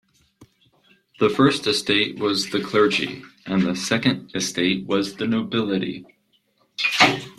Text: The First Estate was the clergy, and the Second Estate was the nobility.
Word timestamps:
The 1.19 1.29
First 1.29 1.67
Estate 1.67 2.17
was 2.17 2.49
the 2.49 2.59
clergy, 2.59 3.21
and 3.45 3.61
the 3.61 3.75
Second 3.75 4.31
Estate 4.35 4.87
was 4.87 5.15
the 5.17 5.27
nobility. 5.27 6.07